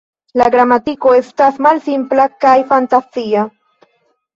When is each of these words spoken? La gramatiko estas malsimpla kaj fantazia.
La 0.41 0.47
gramatiko 0.55 1.13
estas 1.19 1.61
malsimpla 1.67 2.29
kaj 2.47 2.59
fantazia. 2.75 3.51